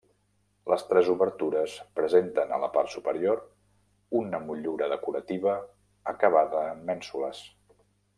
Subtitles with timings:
[0.71, 3.43] Les tres obertures presenten, a la part superior,
[4.21, 5.55] una motllura decorativa
[6.15, 7.43] acabada en mènsules.